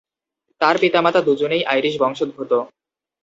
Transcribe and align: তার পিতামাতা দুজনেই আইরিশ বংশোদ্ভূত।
তার 0.61 0.75
পিতামাতা 0.77 1.19
দুজনেই 1.21 1.63
আইরিশ 1.65 1.95
বংশোদ্ভূত। 1.99 2.51